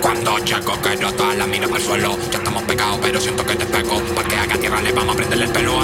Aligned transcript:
Cuando 0.00 0.38
chaco 0.40 0.78
cayó 0.82 1.12
toda 1.12 1.34
la 1.34 1.46
mira 1.46 1.66
para 1.66 1.78
el 1.78 1.84
suelo, 1.84 2.18
ya 2.30 2.38
estamos 2.38 2.62
pegados, 2.64 2.98
pero 3.02 3.20
siento 3.20 3.44
que 3.44 3.54
te 3.56 3.66
pego. 3.66 4.00
Porque 4.14 4.36
a 4.36 4.46
tierra 4.46 4.80
le 4.82 4.92
vamos 4.92 5.14
a 5.14 5.16
prenderle 5.16 5.44
el 5.46 5.52
pelo. 5.52 5.81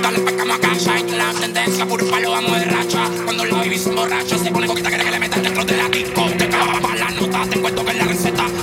puta 0.00 0.10
le 0.12 0.20
pescamos 0.20 0.56
a 0.56 0.60
cancha. 0.60 0.98
En 0.98 1.18
la 1.18 1.32
tendencia, 1.32 1.86
por 1.86 2.02
un 2.02 2.10
palo 2.10 2.30
vamos 2.30 2.58
de 2.58 2.64
racha. 2.64 3.08
Cuando 3.24 3.44
la 3.44 3.56
baby 3.56 3.78
se 3.78 3.90
emborracha, 3.90 4.38
se 4.38 4.50
pone 4.50 4.66
coquita, 4.66 4.88
quiere 4.88 5.04
que 5.04 5.10
le 5.10 5.18
metan 5.18 5.42
dentro 5.42 5.64
de 5.64 5.76
la 5.76 5.88
discoteca. 5.88 6.80
Para 6.80 6.94
la 6.94 7.10
nota, 7.10 7.46
te 7.50 7.60
cuento 7.60 7.84
que 7.84 7.90
es 7.90 7.96
la 7.96 8.04
receta. 8.04 8.59